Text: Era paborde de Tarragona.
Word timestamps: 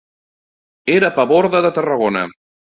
Era 0.95 1.13
paborde 1.19 1.63
de 1.69 1.73
Tarragona. 1.79 2.27